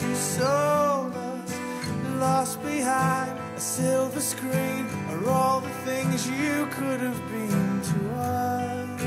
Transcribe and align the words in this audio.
you 0.00 0.14
sold 0.14 1.12
us, 1.14 1.58
lost 2.18 2.62
behind 2.62 3.36
a 3.56 3.60
silver 3.60 4.20
screen, 4.20 4.86
are 5.10 5.28
all 5.28 5.60
the 5.60 5.74
things 5.84 6.28
you 6.28 6.66
could 6.70 7.00
have 7.00 7.20
been 7.30 7.80
to 7.90 7.98
us. 8.14 9.00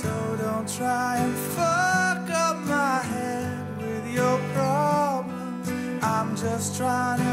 So 0.00 0.12
don't 0.40 0.68
try 0.68 1.16
and 1.18 1.34
fuck 1.56 2.30
up 2.46 2.56
my 2.64 2.98
head 3.12 3.78
with 3.82 4.06
your 4.14 4.38
problems. 4.54 5.68
I'm 6.02 6.36
just 6.36 6.76
trying 6.76 7.18
to. 7.18 7.27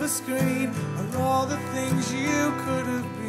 A 0.00 0.06
screen 0.06 0.72
are 0.96 1.22
all 1.22 1.44
the 1.44 1.56
things 1.74 2.12
you 2.12 2.52
could 2.64 2.86
have 2.86 3.27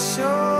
show. 0.00 0.59